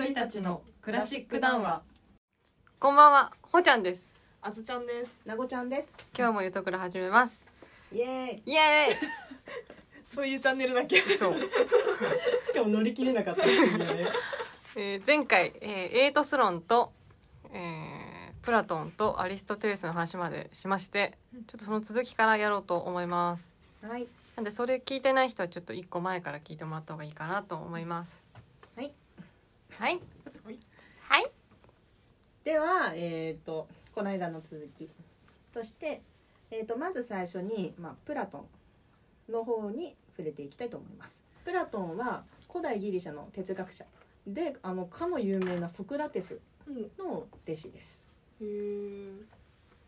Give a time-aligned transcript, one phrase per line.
[0.00, 1.82] 鳥たちのクラシック談話
[2.78, 4.14] こんばんは、ほちゃんです。
[4.40, 7.44] あずちゃんですなごちゃんです今日もゆとくら始めます。
[7.92, 8.96] イエイエ
[10.06, 11.00] そういうチャンネルだけ？
[11.00, 11.18] ーイ。
[11.18, 11.32] そう。
[11.34, 14.08] ー イしかも乗り切れなかったっていうね
[14.74, 16.94] えー前回、えーエイトスロンと、
[17.52, 23.52] えープラトンとアリストテレスの話までしまして、ちょっとその続きからやろうと思います。
[23.82, 24.06] はい
[24.36, 28.29] なんでそれ聞いてない人はちょっと一個前から聞いてもらった方がいいかなと思います。
[29.80, 29.98] はい。
[31.08, 31.30] はい。
[32.44, 34.90] ではえっ、とこの間の続き。
[35.54, 36.02] として、
[36.50, 38.46] えー、とまず最初に、まあ、プラト
[39.30, 41.24] ンの方に触れていきたいと思います。
[41.46, 43.86] プラトンは古代ギリシャの哲学者。
[44.26, 48.04] であのかの有名なソクラテスうんの弟子です。
[48.42, 49.08] へえ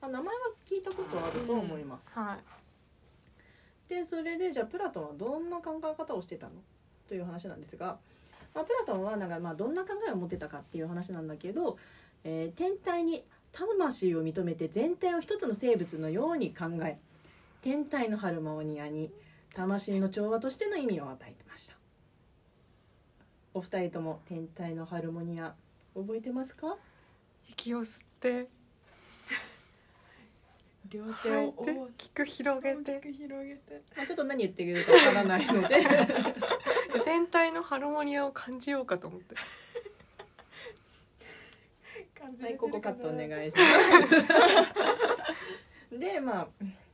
[0.01, 2.39] あ名前は聞いたことあると思います、は
[3.89, 3.91] い。
[3.91, 6.53] でそれでじゃあプラトンはどんな考え方をしてたの？
[7.09, 7.99] という話なんですが、
[8.55, 11.79] まあ、プラトンはなんかまあどんな考えを持ってたかっていう話なんだけど、
[12.25, 16.97] えー天体に魂を認めて全体を一つの生物のように考え
[17.61, 19.11] 天体のハルモニアに
[19.55, 21.75] 魂の調和としての意味を与えてました。
[23.53, 25.55] お二人とも天体のハルモニア
[25.95, 26.79] 覚えてますか？
[27.51, 28.49] 息を吸って、
[30.93, 33.09] 両手をて、聞く広げて大き。
[33.09, 35.87] く広げてまあちょっと何言ってるかわからないので
[37.05, 39.35] 天体のハルモニアを感じようかと思って。
[42.41, 43.65] はい、ここカットお願いいしま
[45.91, 45.99] す。
[45.99, 46.49] で、まあ、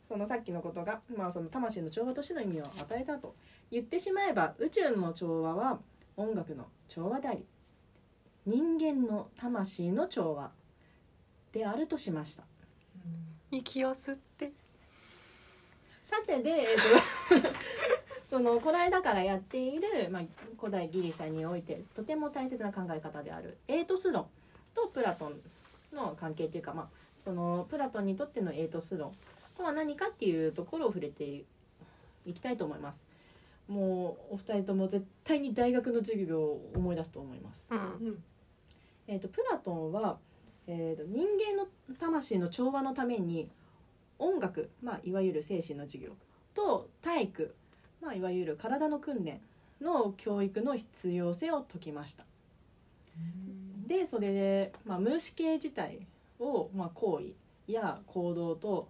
[0.06, 3.34] そのさっきのことが、まあ、その魂の調和としての意味を与えたと
[3.70, 5.80] 言ってしまえば、宇宙の調和は
[6.16, 7.46] 音楽の調和であり。
[8.46, 10.50] 人間の魂の調和
[11.52, 12.44] であるとしました。
[13.50, 14.52] 息を吸って。
[16.02, 17.48] さてで、えっと
[18.26, 20.22] その古代だからやっている、まあ、
[20.58, 24.26] 古代ギリシャにおいてとても大切な考え方であるエイトス論
[24.74, 25.40] とプラトン
[25.94, 26.88] の関係というか、まあ、
[27.24, 29.14] そのプラトンにとってのエイトス論
[29.56, 31.44] とは何かっていうところを触れて
[32.26, 33.04] いきたいと思います。
[33.66, 37.68] もうお二人とも絶対に大学の授業を思い出すと思います。
[37.70, 37.78] うん。
[37.78, 38.24] うん
[39.08, 40.18] えー、とプラトンは、
[40.70, 41.66] えー、と人間の
[41.98, 43.50] 魂の調和のために
[44.18, 46.10] 音楽、まあ、いわゆる精神の授業
[46.54, 47.54] と体育、
[48.02, 49.40] まあ、いわゆる体の訓練
[49.80, 52.24] の教育の必要性を説きました。
[53.86, 56.06] でそれで、まあ、無意識自体
[56.38, 58.88] を、まあ、行為や行動と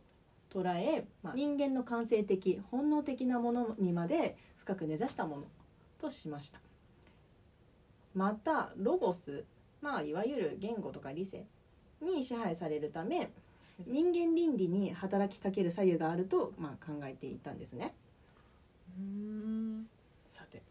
[0.53, 5.45] 捉え、まあ、人間の感性的本能的なものにまで深く根ざしたもの
[5.99, 6.59] としました
[8.15, 9.45] またロゴス、
[9.81, 11.47] まあ、いわゆる言語とか理性
[12.01, 13.31] に支配されるため
[13.87, 17.95] 人間倫理に働きかける左右があると、まあ、考えていたんですね。
[18.99, 19.87] うん。
[20.27, 20.63] さて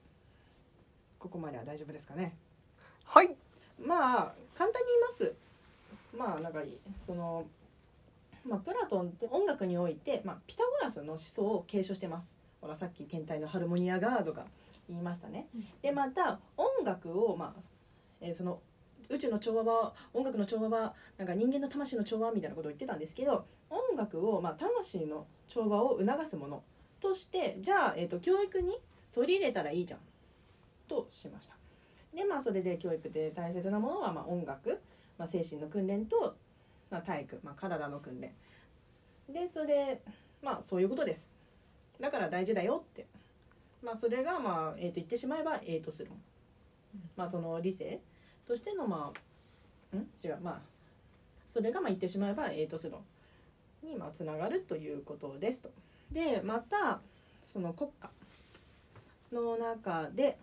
[1.17, 2.35] ここまでは大丈夫ですかね。
[3.05, 3.35] はい。
[3.79, 5.33] まあ簡単に言います。
[6.17, 6.59] まあなんか
[7.01, 7.45] その、
[8.45, 12.37] まあ、プラトンって音楽において、まあ、ピタゴラスの思想を継承してます。
[12.59, 14.45] ほらさっき天体のハルモニアガードが
[14.89, 15.47] 言いましたね。
[15.81, 17.61] でまた音楽を、まあ
[18.21, 18.59] えーその
[19.09, 26.63] 宇宙の調和は音楽の調和はなんか人間の魂の調和みたいなことを言ってたんですけど音楽を、まあ、魂の調和を促すもの
[26.99, 28.77] としてじゃあ、えー、と教育に
[29.13, 29.99] 取り入れたらいいじゃん。
[30.87, 31.55] としました。
[32.15, 34.79] でまあそれで教育で大切なものは、まあ、音楽、
[35.17, 36.35] まあ、精神の訓練と、
[36.89, 38.33] まあ、体育、まあ、体の訓練。
[39.29, 40.01] でそれ
[40.41, 41.35] まあそういうことです。
[41.99, 43.05] だから大事だよって。
[43.83, 46.15] まあそれがまあ、えー、と言ってしまえばエイトスロン、
[47.15, 47.99] まあその理性。
[48.47, 49.11] としてのま
[49.93, 50.07] あん？
[50.23, 50.59] 違うまあ
[51.47, 53.01] それがまあ言ってしまえばエイトスロ
[53.85, 55.69] ンにまあつながるということですと。
[56.11, 56.99] でまた
[57.45, 58.09] その国家
[59.31, 60.37] の中で、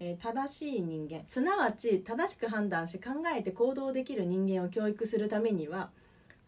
[0.00, 5.90] えー正しい人間すなわち正しく判断し考えて行動できる人間を教育するためには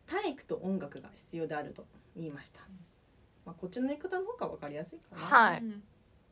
[0.07, 1.85] 体育と音楽が必要であると
[2.17, 2.61] 言いました。
[3.47, 5.23] まあ、こっちの言い方の方が分かりやすいかな。
[5.23, 5.63] はい。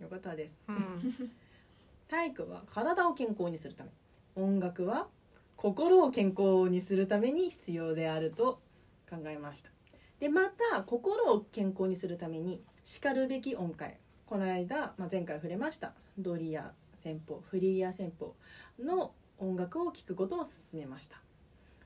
[0.01, 0.65] よかったです。
[0.69, 1.31] うん。
[2.09, 3.91] 体育は体を健康にするため
[4.37, 5.08] 音楽は
[5.56, 8.61] 心を健康にするために必要であると
[9.08, 9.70] 考えました。
[10.19, 13.99] でまた心を健康にするためにしかるべき音階。
[14.26, 15.93] この間、まあ、前回触れました。
[16.19, 18.34] ドリア戦法フリーア戦法
[18.82, 21.20] の音楽を聴くことを勧めました。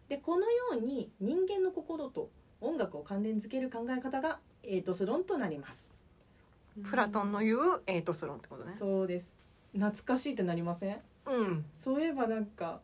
[0.09, 5.93] でこのように人間の心と音楽を関連づける考え方がエイトス論となります。
[6.85, 8.73] プラトンの言うエイトスロンってことね。
[8.73, 9.35] そうです。
[9.73, 11.01] 懐かしいってなりません？
[11.27, 11.65] うん。
[11.73, 12.81] そういえばなんか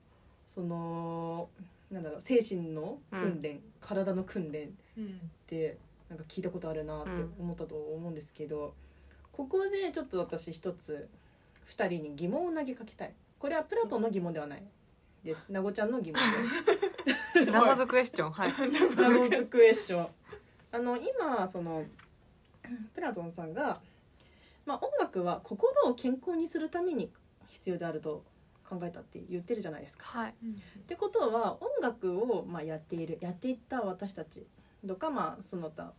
[0.47, 1.49] その
[1.91, 5.31] なんだろう精神の訓練、体の訓練っうん。
[5.47, 5.77] て
[6.09, 8.75] なんか聞いたことあるなって思ったと思うんですけど、
[9.33, 11.09] ここでちょっと私一つ
[11.69, 13.13] 2人に疑問を投げかけたい。
[13.39, 14.63] これはプラトンの疑問ではない
[15.25, 15.51] です。
[15.51, 16.21] なごちゃんの疑問
[17.35, 17.51] です。
[17.51, 18.53] ナゴズクエスチョンはい。
[18.97, 20.09] ナゴズクエスチョン。
[20.71, 21.85] あの今その
[22.95, 23.81] プラトンさんが、
[24.65, 27.11] まあ、音楽は心を健康にするために
[27.49, 28.23] 必要であると
[28.79, 30.05] 考えたって言ってるじゃないですか。
[30.07, 30.31] はい。
[30.31, 34.47] ってことは音楽をまあやっているやっていった私たち
[34.87, 35.93] とかまあその他、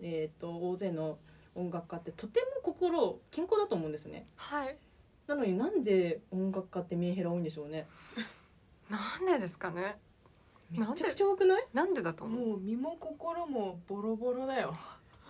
[0.00, 1.18] えー、と大勢の
[1.54, 4.26] 音楽家ってとても心健康だと思うんですね。
[4.36, 4.76] はい。
[5.26, 7.86] なのになんで音楽家ってメンヘラ多いんでしょうね。
[8.90, 9.98] なんでですかね。
[10.70, 11.66] めちゃくちゃ多くない？
[11.72, 12.48] なんでだと思う？
[12.48, 14.72] もう身も心もボロボロだよ。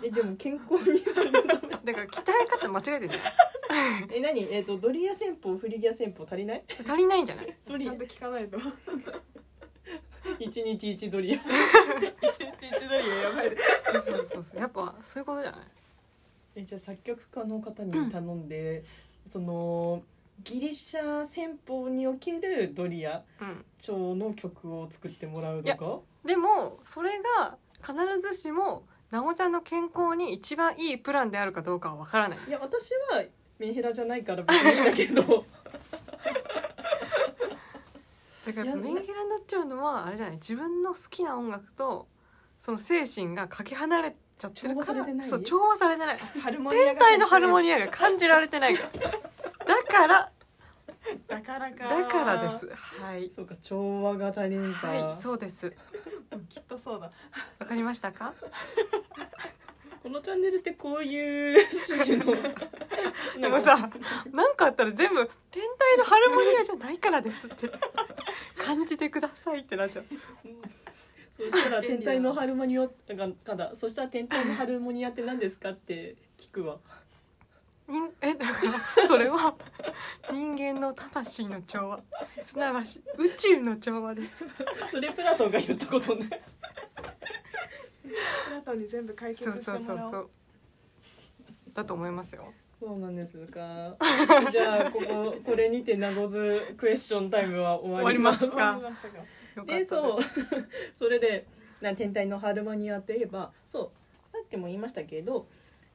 [0.04, 1.72] えでも健康にするため。
[1.84, 3.20] だから鍛え方間違えてるじゃ
[4.12, 4.52] え何？
[4.52, 6.58] えっ、とドリア戦法フリギア戦法足りない？
[6.58, 7.56] ん足りないんじゃない？
[7.66, 7.90] ドリア。
[7.90, 8.58] ちゃんと聞かないと。
[10.38, 11.36] 一日一ドリア。
[11.36, 13.50] 一日一ドリアやばい。
[13.50, 13.56] で
[13.92, 14.60] そうそうそうそう。
[14.60, 15.60] やっぱそういうことじゃない？
[16.56, 18.84] えじゃあ作曲家の方に頼んで、
[19.26, 20.02] その
[20.44, 23.64] ギリシャ戦法におけるドリアうん。
[23.78, 26.00] 調の曲を作ってもらうとか？
[26.24, 33.22] でもそれが必ずしもなごちゃんの健康に一番いいプランであるかどうかはわからないいや私は
[33.58, 35.44] メンヘラじゃないから別にいいんだけど。
[38.46, 40.36] だからメンヘラになっちゃうのはあれじゃない？
[40.36, 42.08] 自分の好きな音楽と
[42.60, 45.28] その精神がかけ離れちゃってるから調和されてない？
[45.28, 46.18] そう調和されてない。
[46.18, 49.10] 天体のハルモニニアが感じられてないから
[49.64, 50.32] だからア
[51.28, 51.88] だからか。
[51.88, 52.68] だからです。
[53.00, 53.30] はい。
[53.30, 55.72] そうか調和が足りんか、はいそうです。
[56.48, 57.12] きっとそうだ。
[57.60, 58.34] わかりましたか？
[60.02, 62.34] このチャンネルってこういう趣旨の。
[63.40, 63.90] でもさ
[64.32, 67.70] なんかあったら全部天体のハルモニアじゃないからですって。
[68.62, 70.04] 感じてくださいってなっちゃう。
[71.36, 76.78] そしたら天体のハルモニアがかだそしたら天体のハルモニアって何ですかって聞くわ。
[77.88, 78.60] 人 えだか
[79.00, 79.54] らそれは
[80.30, 82.00] 人間の魂の調和。
[82.44, 84.36] すなわち宇宙の調和です。
[84.90, 86.28] それプラトンが言ったことね
[88.02, 90.10] プラトンに全部解そう説してもらおう。
[90.10, 90.30] そうそうそう
[91.74, 92.52] だと思いますよ。
[92.78, 93.96] そうなんですか。
[94.50, 98.40] じゃあこここれにてナゴズクエスチョンタイムは終わります。
[98.40, 98.46] か？
[98.48, 99.18] 終わりましたか？
[99.18, 99.24] よ
[99.56, 100.20] かったでですそう。
[100.94, 101.46] それで
[101.80, 103.92] な天体のハルモニアといえばそ
[104.26, 105.46] うさっきも言いましたけど、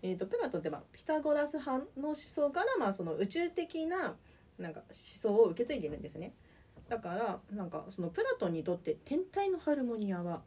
[0.01, 4.15] えー、とプラトンってまあピタゴラス派の思想からまあその宇宙的な
[4.57, 6.33] なんか思想を受け継いでいるんですね。
[6.87, 10.41] だからなんかそのプラトンにとって天体のハルモニアは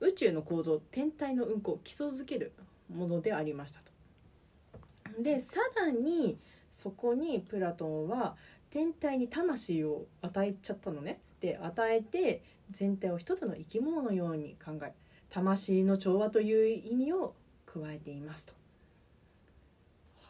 [0.00, 2.52] 宇宙の構造天体の運行を基礎づける
[2.92, 5.22] ものでありましたと。
[5.22, 6.38] でさらに
[6.70, 8.36] そこにプラトンは
[8.70, 11.20] 天体に魂を与えちゃったのね。
[11.40, 14.92] で与えて全体を一つの生き物のように考え
[15.30, 17.34] 魂の調和という意味を
[17.66, 18.54] 加えていますと。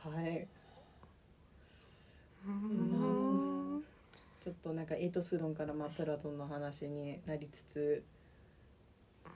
[0.08, 0.46] はい、
[4.44, 8.02] ちょっとなんかエイトスロンからまあプラトンの話になりつつ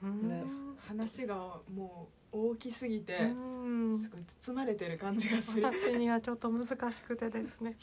[0.01, 0.43] ね。
[0.87, 1.35] 話が
[1.73, 5.63] もう大きすぎてすごい包まれてる感じがする。
[5.63, 7.77] 私にはちょっと難しくてですね。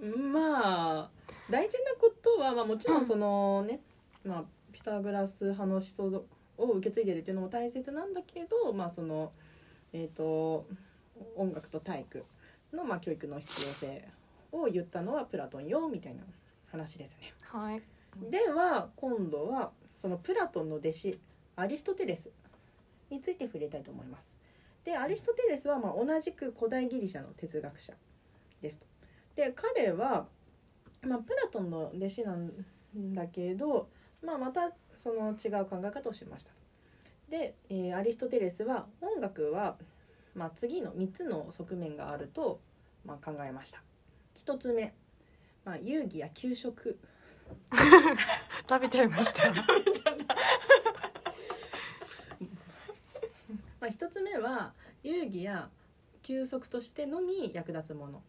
[0.32, 1.10] まあ
[1.50, 3.80] 大事なことは、まあ、もちろんそのね、
[4.24, 6.24] まあ、ピタゴラス派の思想
[6.56, 9.32] を受け継いでるっていうのも大切なんだけど、まあその
[9.92, 10.66] えー、と
[11.36, 12.24] 音楽と体育
[12.72, 14.08] の、まあ、教育の必要性
[14.50, 16.22] を言ったのはプラトンよみたいな
[16.70, 17.32] 話ですね。
[17.40, 17.82] はい。
[18.30, 19.72] では今度は
[20.04, 21.18] そのプラトンの弟子
[21.56, 22.28] アリストテレス
[23.08, 24.36] について触れたいと思います。
[24.84, 27.94] でアリストテレスはまあ同じく古代ギリシャの哲学者
[28.60, 28.86] ですと。
[29.34, 30.26] で彼は、
[31.00, 32.52] まあ、プラトンの弟子なん
[33.14, 33.88] だけど、
[34.22, 36.50] まあ、またその違う考え方をしました。
[37.30, 39.76] で、えーアリストテレスは音楽は、
[40.34, 42.60] まあ、次の3つの側面があると、
[43.06, 43.80] まあ、考えました。
[44.44, 44.92] 1つ目、
[45.64, 46.98] まあ、遊戯や給食
[48.68, 50.34] 食べちゃいました食べちゃった
[53.84, 54.72] まあ、一つ目は
[55.02, 55.68] 遊戯や
[56.22, 58.22] 休息としてのみ役立つもの。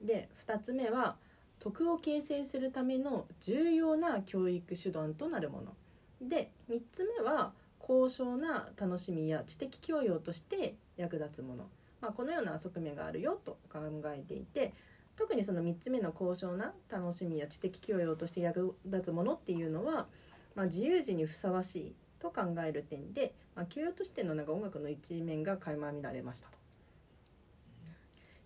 [0.00, 1.16] で二つ目は
[1.58, 5.76] 徳を形成するための重要な教育手段となるもの。
[6.22, 11.68] で三つ目は高尚な楽しみや知的教養として役立つもの、
[12.00, 14.72] まあ、このような側面があるよと考えていて
[15.16, 20.06] 特にその3つ目の高尚な楽しみや知的教養として役立つものっていうのは、
[20.54, 26.58] まあ、自由時にふさわしいと考える点で、まあ、教養としてのなんか音楽の一面が垣間見られましたと。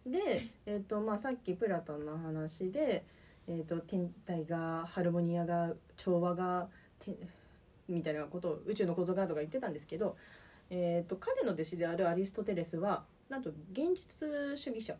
[0.07, 3.05] で、えーとまあ、さっきプラトンの話で、
[3.49, 6.69] えー、と天体がハルモニアが調和が
[7.89, 10.17] みたいなことを宇宙の構造がとか言ってたんですけど、
[10.71, 14.97] えー、と彼の弟子であるアリストテレスはなんと現実主義者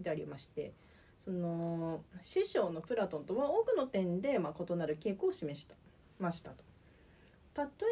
[0.00, 0.72] でありまして
[1.24, 5.74] その師匠のプラトンとは多くの点でまあ異なる傾向を示した
[6.18, 6.64] ましたと。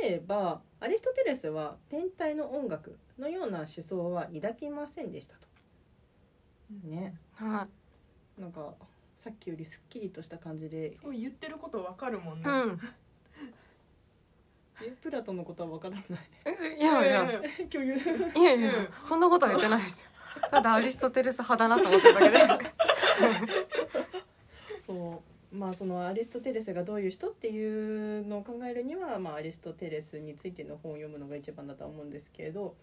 [0.03, 5.47] 例えばアリストテレスは天体の音楽のような思想は抱きませんでしたと。
[6.89, 7.15] ね。
[7.35, 7.69] は
[8.39, 8.73] なんか
[9.15, 10.97] さっきよりすっきりとした感じで。
[11.13, 12.81] 言ってることわかるもんね、いうん。
[14.83, 16.05] えプラトンのことはわからない。
[16.79, 17.23] いやいや。
[17.23, 17.95] いやいや共有。
[17.95, 17.99] い
[18.43, 18.73] やいや
[19.05, 20.11] そんなことは言ってないですよ。
[20.51, 22.73] ただアリストテレス派だなと思ってただけで
[24.81, 25.23] そ
[25.53, 25.57] う。
[25.57, 32.77] まあそのアリストテレスがどういう人っていうのを考えるには、まあ、アリストテレスについての本を読むのが一番だとは思うんですけれど、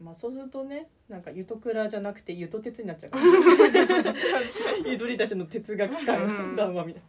[0.00, 4.14] まあ、そうするとねなんかユトクラじゃなくてユト鉄になっちゃうから。
[4.90, 7.08] ゆとりたちの哲学うん観談話みたいな、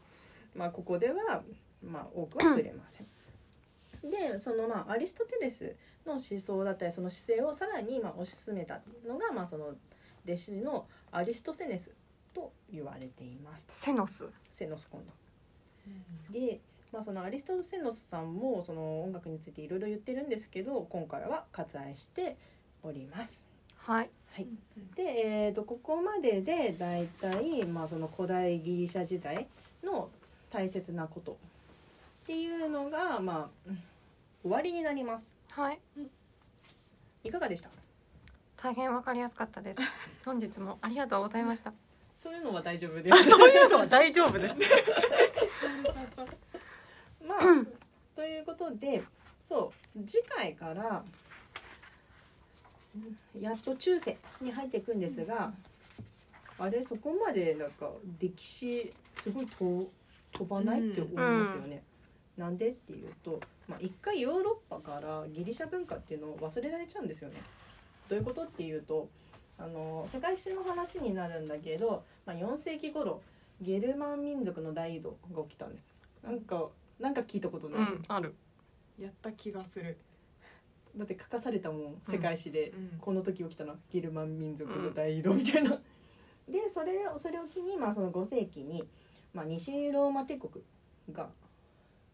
[0.55, 1.43] まあ、ここでは、
[1.81, 3.07] まあ、多くは触れません。
[4.09, 5.75] でそのまあアリストテレス
[6.05, 9.73] の思想だったりその姿勢をさらにまあ推し進めたのが、まあ、その
[10.25, 11.91] 弟子のアリストセネス
[12.33, 13.67] と言われています。
[13.71, 16.37] セノスセノス今度。
[16.39, 16.59] で、
[16.91, 22.37] まあ、そのアリストセノスさんもその音楽についていろいろ言ってるんですけど今回は割愛して
[22.81, 23.47] おります。
[23.77, 24.09] はい。
[24.31, 24.47] はい、
[24.95, 29.47] で、えー、とここまでで大体、まあ、その古代ギリシャ時代
[29.83, 30.09] の
[30.49, 33.83] 大切なことっていうのが、まあ、うん
[34.41, 35.37] 終わりになります。
[35.51, 35.79] はい。
[37.23, 37.69] いかがでした？
[38.57, 39.79] 大変わかりやすかったです。
[40.25, 41.71] 本日もありがとうございました
[42.15, 43.23] そういうのは大丈夫です。
[43.23, 44.55] そういうのは大丈夫です
[47.25, 47.39] まあ、
[48.15, 49.01] ということで
[49.41, 51.03] そう次回から
[52.95, 55.53] うんやっと中世に入っていくんですが、
[56.59, 57.89] あれそこまでなんか
[58.19, 59.89] 歴史すごい飛
[60.33, 61.83] 飛ばないって思いますよね。
[62.37, 67.41] なんでっていうと、まあ、一回ヨーロッパからギリシャ文化っていうのを忘れられちゃうんですよね。
[68.09, 69.07] どういうことっていうと
[69.57, 73.21] あの世界史の話になるんだけど、まあ、4世紀頃
[73.61, 75.85] ゲルマン民族の大移動が起きたんです。
[76.23, 76.69] なんか
[76.99, 78.33] なんか聞いたことない、うんある
[78.99, 79.97] やった気がする、
[80.95, 85.79] だって書かされたもん世界史で、うんこの時起きたのゲルマン民族の大移動みたいな。
[86.47, 88.83] でそれをそれを機に、まあ、その5世紀に、
[89.33, 90.63] まあ、西ローマ帝国
[91.11, 91.29] が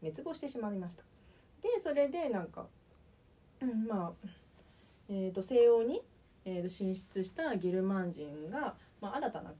[0.01, 1.03] 滅亡してしまいました。
[1.61, 2.67] でそれでなんか、
[3.61, 4.27] うん、まあ、
[5.09, 6.01] えー、と西欧に、
[6.49, 9.51] えー、と進出したゲルマン人が、まあ、新たな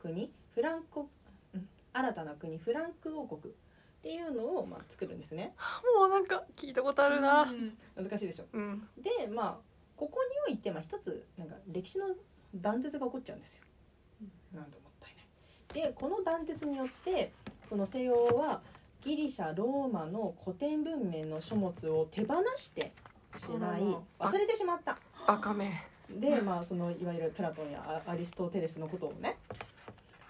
[0.00, 1.08] 国フランコ、
[1.54, 3.56] うん新たな国フランク王国っ
[4.02, 5.54] ていうのを、まあ、作るんですね。
[5.98, 9.56] もうなんか聞いたことあるなうん難しいでしょうんでまあ
[9.96, 12.08] ここにおいてまあ一つなんか歴史の
[12.54, 13.64] 断絶が起こっちゃうんですよ。
[14.54, 15.14] なんともったい
[15.74, 15.88] ない。
[15.88, 17.32] でこの断絶によって
[17.66, 18.60] その西洋は
[19.00, 22.92] ギリシャローマの古典文明の書物を手放して
[23.38, 23.82] しまい
[24.18, 24.98] 忘れてしまった。
[25.26, 25.72] バカめ
[26.10, 29.38] でまあそのいわゆるプラトンやアアリストテレスのことをね。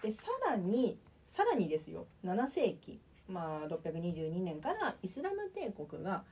[0.03, 2.07] でさらにさらにですよ。
[2.25, 6.23] 7世紀まあ622年からイスラム帝国が、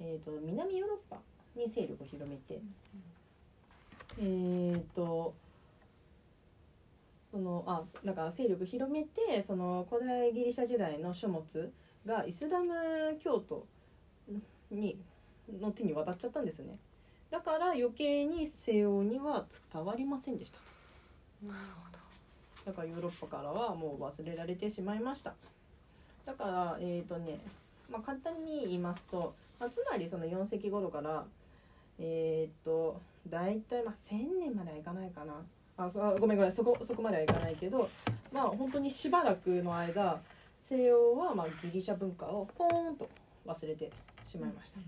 [0.00, 1.18] えー、と南ヨーロッパ
[1.56, 2.60] に勢力を広めて、
[4.18, 5.34] えっ、と
[7.30, 11.72] そのあだから勢力を広めてその古代ギリシャ時代の書物
[12.06, 12.74] がイスラム
[13.20, 13.66] 教徒
[14.70, 14.96] に
[15.60, 16.78] の手に渡っちゃったんですね
[17.30, 20.58] だから余計に西洋には伝わりませんでした
[21.46, 21.90] なるほ
[22.64, 25.34] だからヨーロッパからはもう忘れられてしまいました。
[26.26, 27.40] だからえっ、とね、
[27.90, 31.24] まあ、簡単に言いますと、まあ、つまりその4世紀頃から
[31.98, 35.34] えっ、と大体まあ1,000年まではいかないかな。
[35.78, 37.88] あそごめんごめんそこそこまではいかないけど
[38.30, 40.20] まあ本当にしばらくの間
[40.62, 43.08] 西洋はまあギリシャ文化をポーンと
[43.46, 43.90] 忘れて
[44.26, 44.80] しまいました、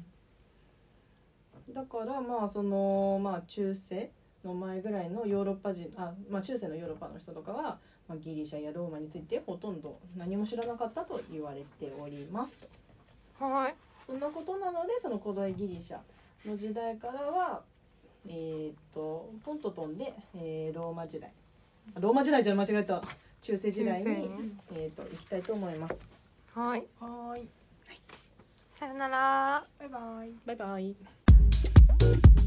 [1.74, 4.10] だからまあそのまあ中世
[4.44, 12.68] の前ぐらいのヨーロッパ人あ、まあ、中世のヨーロッパの人とかは、まあ、ギリシャやローマについてほとんど何も知らなかったと言われておりますと。
[13.40, 13.74] どはい。
[14.06, 15.98] そんなことなのでその古代ギリシャ
[16.44, 17.62] の時代からは
[18.28, 21.32] えーっとポンと飛んで、えーローマ時代。
[21.98, 23.02] ローマ時代じゃ間違えた。
[23.40, 26.14] 中世時代に中世に、えーっと行きたいと思います。
[26.54, 26.86] はい。
[27.00, 27.48] はーい。
[28.70, 29.64] さよなら。
[29.78, 30.32] バイバイ。
[30.46, 31.21] バイバイ
[31.62, 32.41] Thank you.